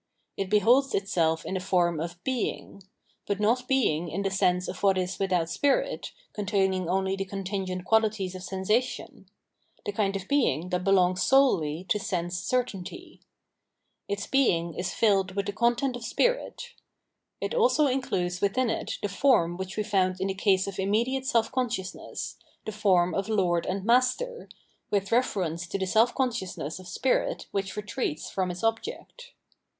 [0.35, 2.81] It beholds itself in the form of being;
[3.27, 6.01] but not being in the sense of what is without * Parsee religion.
[6.01, 9.29] 701 702 PJiemnmwlogij of Mind spirit, containing only the contingent qualities of sensa tion—
[9.85, 13.21] the land of being that belongs solely to sense certainty.
[14.07, 16.73] Its being is filled with the content of spirit.
[17.39, 21.27] It also includes within it the form which we found in the case of immediate
[21.27, 24.49] self consciousness, the form of lord and master,*
[24.89, 29.33] with reference to the self consciousness of spirit which retreats from its object.